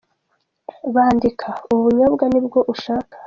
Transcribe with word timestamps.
Bandika: 0.93 1.49
Ubu 1.71 1.81
bunyobwa 1.85 2.25
ni 2.31 2.39
bwo 2.45 2.59
ushaka. 2.73 3.15